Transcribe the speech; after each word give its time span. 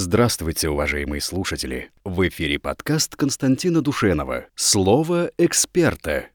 Здравствуйте, 0.00 0.68
уважаемые 0.68 1.20
слушатели! 1.20 1.90
В 2.04 2.28
эфире 2.28 2.60
подкаст 2.60 3.16
Константина 3.16 3.82
Душенова 3.82 4.44
«Слово 4.54 5.32
эксперта». 5.38 6.26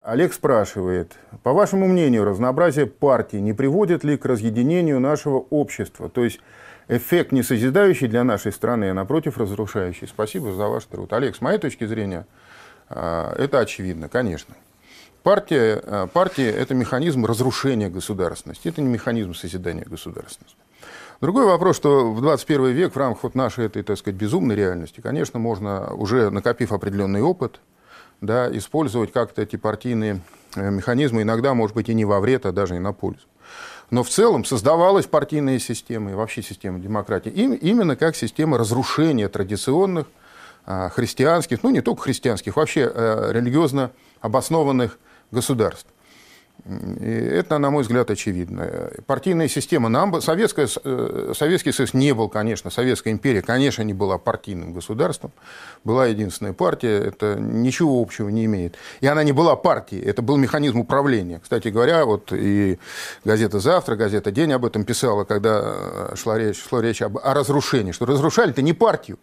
Олег 0.00 0.32
спрашивает, 0.32 1.16
по 1.42 1.52
вашему 1.52 1.88
мнению, 1.88 2.22
разнообразие 2.22 2.86
партий 2.86 3.40
не 3.40 3.52
приводит 3.52 4.04
ли 4.04 4.16
к 4.16 4.24
разъединению 4.26 5.00
нашего 5.00 5.38
общества? 5.50 6.08
То 6.08 6.22
есть 6.22 6.38
эффект 6.86 7.32
не 7.32 7.42
созидающий 7.42 8.06
для 8.06 8.22
нашей 8.22 8.52
страны, 8.52 8.88
а 8.90 8.94
напротив 8.94 9.38
разрушающий. 9.38 10.06
Спасибо 10.06 10.52
за 10.52 10.68
ваш 10.68 10.84
труд. 10.84 11.12
Олег, 11.12 11.34
с 11.34 11.40
моей 11.40 11.58
точки 11.58 11.84
зрения, 11.84 12.28
а, 12.88 13.34
это 13.36 13.58
очевидно, 13.58 14.08
конечно. 14.08 14.54
Партия, 15.26 15.82
а, 15.82 16.06
партия– 16.06 16.50
это 16.52 16.72
механизм 16.72 17.26
разрушения 17.26 17.88
государственности, 17.88 18.68
это 18.68 18.80
не 18.80 18.86
механизм 18.86 19.34
созидания 19.34 19.82
государственности. 19.84 20.56
Другой 21.20 21.46
вопрос, 21.46 21.74
что 21.74 22.12
в 22.12 22.20
21 22.20 22.66
век 22.66 22.94
в 22.94 22.96
рамках 22.96 23.24
вот 23.24 23.34
нашей 23.34 23.66
этой, 23.66 23.82
так 23.82 23.98
сказать, 23.98 24.16
безумной 24.16 24.54
реальности, 24.54 25.00
конечно, 25.00 25.40
можно, 25.40 25.92
уже 25.94 26.30
накопив 26.30 26.70
определенный 26.70 27.22
опыт, 27.22 27.58
да, 28.20 28.48
использовать 28.56 29.10
как-то 29.10 29.42
эти 29.42 29.56
партийные 29.56 30.20
э, 30.54 30.70
механизмы, 30.70 31.22
иногда, 31.22 31.54
может 31.54 31.74
быть, 31.74 31.88
и 31.88 31.94
не 31.94 32.04
во 32.04 32.20
вред, 32.20 32.46
а 32.46 32.52
даже 32.52 32.76
и 32.76 32.78
на 32.78 32.92
пользу. 32.92 33.26
Но 33.90 34.04
в 34.04 34.08
целом 34.08 34.44
создавалась 34.44 35.06
партийная 35.06 35.58
система 35.58 36.12
и 36.12 36.14
вообще 36.14 36.40
система 36.40 36.78
демократии 36.78 37.30
именно 37.30 37.96
как 37.96 38.14
система 38.14 38.58
разрушения 38.58 39.28
традиционных 39.28 40.06
а, 40.66 40.88
христианских, 40.88 41.64
ну 41.64 41.70
не 41.70 41.80
только 41.80 42.02
христианских, 42.02 42.54
вообще 42.54 42.88
э, 42.94 43.32
религиозно 43.32 43.90
обоснованных 44.20 45.00
государств. 45.30 45.88
И 47.00 47.08
это, 47.08 47.58
на 47.58 47.70
мой 47.70 47.82
взгляд, 47.82 48.10
очевидно. 48.10 48.90
Партийная 49.06 49.46
система 49.46 49.88
нам... 49.88 50.20
Советская, 50.20 50.68
э, 50.84 51.32
Советский 51.36 51.70
Союз 51.70 51.94
не 51.94 52.12
был, 52.12 52.28
конечно, 52.28 52.70
Советская 52.70 53.12
империя, 53.12 53.40
конечно, 53.40 53.82
не 53.82 53.94
была 53.94 54.18
партийным 54.18 54.72
государством. 54.72 55.30
Была 55.84 56.06
единственная 56.06 56.54
партия, 56.54 56.98
это 56.98 57.36
ничего 57.38 58.02
общего 58.02 58.28
не 58.30 58.46
имеет. 58.46 58.74
И 59.00 59.06
она 59.06 59.22
не 59.22 59.30
была 59.30 59.54
партией, 59.54 60.02
это 60.02 60.22
был 60.22 60.38
механизм 60.38 60.80
управления. 60.80 61.38
Кстати 61.40 61.68
говоря, 61.68 62.04
вот 62.04 62.32
и 62.32 62.78
газета 63.24 63.60
«Завтра», 63.60 63.94
газета 63.94 64.32
«День» 64.32 64.52
об 64.52 64.64
этом 64.64 64.84
писала, 64.84 65.22
когда 65.22 66.16
шла 66.16 66.36
речь, 66.36 66.60
шла 66.68 66.82
речь 66.82 67.00
об, 67.00 67.18
о 67.18 67.32
разрушении, 67.32 67.92
что 67.92 68.06
разрушали-то 68.06 68.62
не 68.62 68.72
партию, 68.72 69.18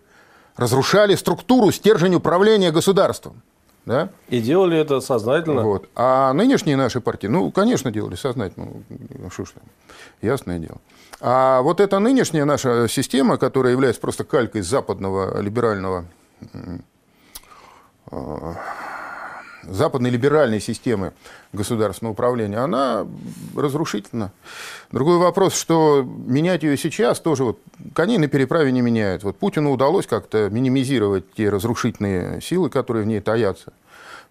разрушали 0.55 1.15
структуру, 1.15 1.71
стержень 1.71 2.15
управления 2.15 2.71
государством. 2.71 3.41
Да? 3.85 4.09
И 4.29 4.39
делали 4.39 4.77
это 4.77 5.01
сознательно. 5.01 5.63
Вот. 5.63 5.89
А 5.95 6.31
нынешние 6.33 6.77
наши 6.77 7.01
партии, 7.01 7.27
ну, 7.27 7.51
конечно, 7.51 7.91
делали 7.91 8.15
сознательно. 8.15 8.67
Ну, 8.89 9.29
что 9.29 9.45
ж 9.45 9.51
там, 9.51 9.63
ясное 10.21 10.59
дело. 10.59 10.77
А 11.19 11.61
вот 11.61 11.79
эта 11.79 11.99
нынешняя 11.99 12.45
наша 12.45 12.87
система, 12.87 13.37
которая 13.37 13.73
является 13.73 14.01
просто 14.01 14.23
калькой 14.23 14.61
западного 14.61 15.41
либерального 15.41 16.05
э, 16.53 16.77
западной 19.67 20.09
либеральной 20.09 20.59
системы 20.59 21.13
государственного 21.51 22.13
управления, 22.13 22.57
она 22.57 23.05
разрушительна. 23.55 24.31
Другой 24.91 25.17
вопрос, 25.17 25.55
что 25.55 26.03
менять 26.03 26.63
ее 26.63 26.77
сейчас 26.77 27.19
тоже 27.19 27.43
вот 27.43 27.59
коней 27.95 28.17
на 28.17 28.27
переправе 28.27 28.71
не 28.71 28.81
меняют. 28.81 29.23
Вот 29.23 29.37
Путину 29.37 29.71
удалось 29.71 30.07
как-то 30.07 30.49
минимизировать 30.49 31.33
те 31.33 31.49
разрушительные 31.49 32.41
силы, 32.41 32.69
которые 32.69 33.03
в 33.03 33.07
ней 33.07 33.19
таятся. 33.19 33.73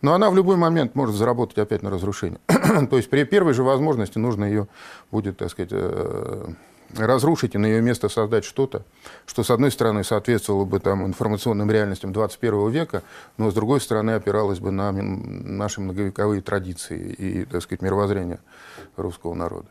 Но 0.02 0.14
она 0.14 0.30
в 0.30 0.36
любой 0.36 0.56
момент 0.56 0.96
может 0.96 1.14
заработать 1.14 1.58
опять 1.58 1.82
на 1.82 1.90
разрушение. 1.90 2.40
То 2.90 2.96
есть 2.96 3.08
при 3.08 3.24
первой 3.24 3.54
же 3.54 3.62
возможности 3.62 4.18
нужно 4.18 4.44
ее 4.44 4.66
будет, 5.12 5.38
так 5.38 5.50
сказать, 5.50 5.70
э, 5.72 6.46
разрушить 6.96 7.54
и 7.54 7.58
на 7.58 7.66
ее 7.66 7.82
место 7.82 8.08
создать 8.08 8.44
что-то, 8.44 8.84
что, 9.26 9.42
с 9.42 9.50
одной 9.50 9.70
стороны, 9.70 10.04
соответствовало 10.04 10.64
бы 10.64 10.80
там, 10.80 11.06
информационным 11.06 11.70
реальностям 11.70 12.12
21 12.12 12.70
века, 12.70 13.02
но, 13.36 13.50
с 13.50 13.54
другой 13.54 13.80
стороны, 13.80 14.12
опиралось 14.12 14.58
бы 14.58 14.70
на 14.70 14.92
наши 14.92 15.80
многовековые 15.80 16.42
традиции 16.42 17.12
и, 17.12 17.44
так 17.44 17.62
сказать, 17.62 17.82
мировоззрение 17.82 18.40
русского 18.96 19.34
народа. 19.34 19.68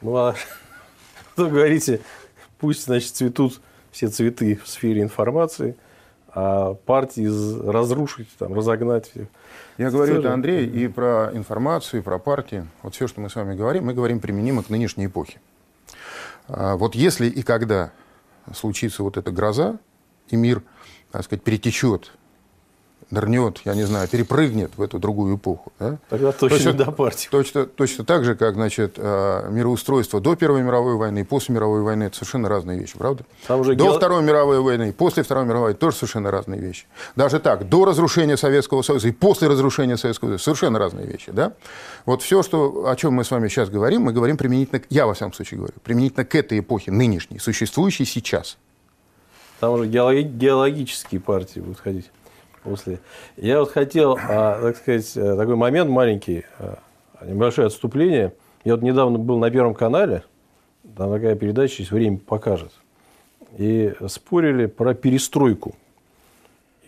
Ну, 0.00 0.16
а 0.16 0.34
что 1.34 1.48
говорите, 1.48 2.00
пусть, 2.58 2.84
значит, 2.84 3.12
цветут 3.12 3.60
все 3.90 4.08
цветы 4.08 4.58
в 4.62 4.68
сфере 4.68 5.02
информации, 5.02 5.76
а 6.34 6.74
партии 6.74 7.28
разрушить, 7.70 8.28
там, 8.38 8.54
разогнать. 8.54 9.12
Я 9.76 9.90
говорю 9.90 10.20
это, 10.20 10.32
Андрей, 10.32 10.66
и 10.66 10.88
про 10.88 11.30
информацию, 11.34 12.00
и 12.00 12.02
про 12.02 12.18
партии. 12.18 12.66
Вот 12.82 12.94
все, 12.94 13.06
что 13.06 13.20
мы 13.20 13.28
с 13.28 13.36
вами 13.36 13.54
говорим, 13.54 13.86
мы 13.86 13.94
говорим 13.94 14.18
применимо 14.18 14.62
к 14.62 14.70
нынешней 14.70 15.06
эпохе. 15.06 15.40
А 16.48 16.76
вот 16.76 16.94
если 16.94 17.28
и 17.28 17.42
когда 17.42 17.92
случится 18.54 19.02
вот 19.02 19.16
эта 19.16 19.30
гроза, 19.30 19.78
и 20.28 20.36
мир, 20.36 20.62
так 21.10 21.24
сказать, 21.24 21.44
перетечет 21.44 22.12
нырнет, 23.12 23.60
я 23.64 23.74
не 23.74 23.84
знаю, 23.84 24.08
перепрыгнет 24.08 24.72
в 24.76 24.82
эту 24.82 24.98
другую 24.98 25.36
эпоху. 25.36 25.72
Да? 25.78 25.98
Тогда 26.08 26.32
точно, 26.32 26.56
точно 26.56 26.72
до 26.72 26.90
партии. 26.90 27.28
Точно, 27.30 27.66
точно 27.66 28.04
так 28.04 28.24
же, 28.24 28.34
как 28.34 28.54
значит, 28.54 28.94
а, 28.96 29.48
мироустройство 29.50 30.18
до 30.20 30.34
Первой 30.34 30.62
мировой 30.62 30.96
войны 30.96 31.20
и 31.20 31.24
после 31.24 31.54
мировой 31.54 31.82
войны, 31.82 32.04
это 32.04 32.16
совершенно 32.16 32.48
разные 32.48 32.78
вещи, 32.78 32.96
правда? 32.96 33.24
Там 33.46 33.60
уже 33.60 33.74
до 33.74 33.84
гео... 33.84 33.92
Второй 33.92 34.22
мировой 34.22 34.60
войны 34.60 34.88
и 34.88 34.92
после 34.92 35.22
Второй 35.22 35.44
мировой 35.44 35.64
войны 35.64 35.78
тоже 35.78 35.96
совершенно 35.96 36.30
разные 36.30 36.60
вещи. 36.60 36.86
Даже 37.14 37.38
так, 37.38 37.68
до 37.68 37.84
разрушения 37.84 38.38
Советского 38.38 38.80
Союза 38.80 39.08
и 39.08 39.12
после 39.12 39.48
разрушения 39.48 39.98
Советского 39.98 40.28
Союза 40.28 40.44
совершенно 40.44 40.78
разные 40.78 41.06
вещи. 41.06 41.30
Да? 41.32 41.52
Вот 42.06 42.22
все, 42.22 42.42
что, 42.42 42.88
о 42.88 42.96
чем 42.96 43.12
мы 43.12 43.24
с 43.24 43.30
вами 43.30 43.48
сейчас 43.48 43.68
говорим, 43.68 44.02
мы 44.02 44.12
говорим 44.12 44.38
применительно, 44.38 44.80
я 44.88 45.06
во 45.06 45.12
всяком 45.12 45.34
случае 45.34 45.58
говорю, 45.58 45.74
применительно 45.84 46.24
к 46.24 46.34
этой 46.34 46.58
эпохе 46.60 46.90
нынешней, 46.90 47.38
существующей 47.38 48.06
сейчас. 48.06 48.56
Там 49.60 49.74
уже 49.74 49.86
геологические 49.86 51.20
партии 51.20 51.60
будут 51.60 51.78
ходить 51.78 52.10
после. 52.62 53.00
Я 53.36 53.60
вот 53.60 53.70
хотел, 53.70 54.18
а, 54.28 54.60
так 54.60 54.76
сказать, 54.76 55.10
э, 55.16 55.36
такой 55.36 55.56
момент 55.56 55.90
маленький, 55.90 56.44
а, 56.58 56.78
небольшое 57.24 57.66
отступление. 57.66 58.32
Я 58.64 58.74
вот 58.74 58.82
недавно 58.82 59.18
был 59.18 59.38
на 59.38 59.50
Первом 59.50 59.74
канале, 59.74 60.22
там 60.96 61.10
такая 61.12 61.34
передача 61.34 61.82
есть 61.82 61.90
«Время 61.90 62.18
покажет». 62.18 62.72
И 63.58 63.94
спорили 64.08 64.66
про 64.66 64.94
перестройку. 64.94 65.74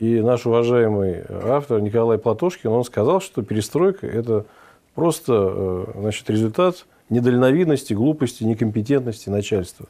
И 0.01 0.21
наш 0.21 0.47
уважаемый 0.47 1.25
автор 1.29 1.81
Николай 1.81 2.19
Платошкин, 2.19 2.71
он 2.71 2.85
сказал, 2.85 3.21
что 3.21 3.43
перестройка– 3.43 4.07
это 4.09 4.47
просто 4.95 5.33
э, 5.33 5.85
значит, 5.97 6.29
результат 6.31 6.87
недальновидности, 7.11 7.93
глупости, 7.93 8.45
некомпетентности 8.45 9.29
начальства. 9.29 9.87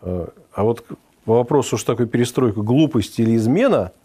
Э, 0.00 0.28
а 0.52 0.64
вот 0.64 0.84
по 1.24 1.34
вопросу, 1.34 1.76
что 1.76 1.92
такое 1.92 2.06
перестройка, 2.06 2.62
глупость 2.62 3.18
или 3.18 3.36
измена– 3.36 3.92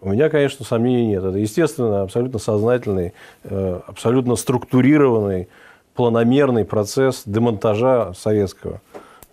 у 0.00 0.10
меня, 0.10 0.28
конечно, 0.30 0.64
сомнений 0.64 1.08
нет. 1.08 1.24
Это, 1.24 1.38
естественно, 1.38 2.02
абсолютно 2.02 2.38
сознательный, 2.38 3.12
э, 3.44 3.80
абсолютно 3.86 4.36
структурированный, 4.36 5.48
планомерный 5.94 6.64
процесс 6.64 7.22
демонтажа 7.26 8.12
советского. 8.16 8.80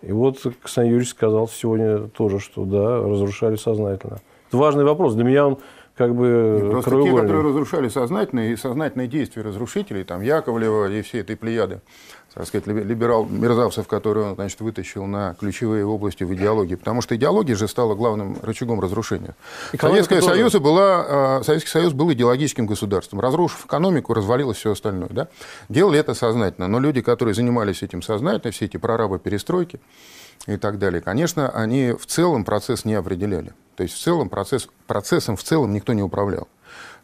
И 0.02 0.12
вот 0.12 0.40
Константин 0.42 0.92
Юрьевич 0.92 1.12
сказал 1.12 1.48
сегодня 1.48 2.08
тоже, 2.10 2.40
что 2.40 2.66
да, 2.66 3.00
разрушали 3.02 3.56
сознательно. 3.56 4.20
Это 4.48 4.58
важный 4.58 4.84
вопрос. 4.84 5.16
Для 5.16 5.24
меня 5.24 5.48
он 5.48 5.58
как 5.96 6.14
бы 6.14 6.68
Просто 6.72 6.92
те, 7.02 7.12
которые 7.12 7.44
разрушали 7.44 7.90
сознательные 7.90 8.54
и 8.54 8.56
сознательные 8.56 9.08
действия 9.08 9.42
разрушителей, 9.42 10.04
там 10.04 10.22
Яковлева 10.22 10.92
и 10.92 11.02
все 11.02 11.20
этой 11.20 11.36
плеяды, 11.36 11.82
так 12.38 12.48
сказать, 12.48 12.68
либерал 12.68 13.26
мерзавцев, 13.26 13.88
которые 13.88 14.28
он, 14.28 14.36
значит, 14.36 14.62
вытащил 14.62 15.08
на 15.08 15.36
ключевые 15.40 15.86
области 15.86 16.24
в 16.24 16.34
идеологии. 16.36 16.76
Потому 16.76 17.02
что 17.02 17.16
идеология 17.16 17.56
же 17.56 17.68
стала 17.68 17.96
главным 17.96 18.38
рычагом 18.44 18.80
разрушения. 18.80 19.36
Советский 19.80 20.22
Союз, 20.22 20.54
была, 20.54 21.06
а, 21.08 21.42
Советский 21.44 21.72
Союз 21.72 21.94
был 21.94 22.14
идеологическим 22.14 22.68
государством. 22.68 23.22
Разрушив 23.22 23.66
экономику, 23.66 24.14
развалилось 24.14 24.58
все 24.58 24.74
остальное. 24.74 25.10
Да? 25.10 25.30
Делали 25.68 26.00
это 26.00 26.14
сознательно. 26.14 26.68
Но 26.68 26.80
люди, 26.80 27.02
которые 27.02 27.34
занимались 27.34 27.82
этим 27.82 28.04
сознательно, 28.04 28.52
все 28.52 28.66
эти 28.66 28.78
прорабы 28.78 29.18
перестройки 29.18 29.80
и 30.46 30.58
так 30.58 30.78
далее, 30.78 31.02
конечно, 31.02 31.50
они 31.50 31.94
в 32.00 32.06
целом 32.06 32.46
процесс 32.46 32.86
не 32.86 32.94
определяли. 32.94 33.54
То 33.76 33.84
есть 33.84 33.96
в 33.96 34.00
целом 34.00 34.30
процесс, 34.30 34.70
процессом 34.86 35.36
в 35.38 35.44
целом 35.44 35.74
никто 35.74 35.94
не 35.94 36.04
управлял. 36.04 36.48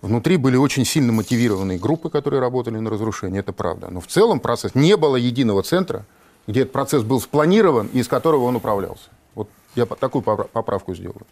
Внутри 0.02 0.38
были 0.38 0.58
очень 0.58 0.86
сильно 0.86 1.14
мотивированные 1.14 1.80
группы, 1.80 2.10
которые 2.10 2.42
работали 2.42 2.78
на 2.78 2.90
разрушение, 2.90 3.40
это 3.40 3.54
правда. 3.54 3.88
Но 3.90 4.02
в 4.02 4.08
целом 4.08 4.40
процесс 4.40 4.76
не 4.76 4.98
было 4.98 5.16
единого 5.16 5.64
центра, 5.64 6.06
где 6.48 6.62
этот 6.62 6.74
процесс 6.74 7.04
был 7.04 7.22
спланирован 7.22 7.88
и 7.94 8.00
из 8.00 8.08
которого 8.08 8.44
он 8.44 8.56
управлялся. 8.56 9.10
Вот 9.34 9.50
я 9.76 9.86
такую 9.86 10.22
поправку 10.22 10.94
сделаю. 10.94 11.26